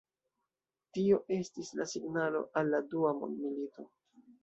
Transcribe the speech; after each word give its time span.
Tio 0.99 1.19
estis 1.37 1.71
la 1.81 1.89
signalo 1.93 2.43
al 2.65 2.75
la 2.75 2.83
dua 2.97 3.15
mondmilito. 3.23 3.91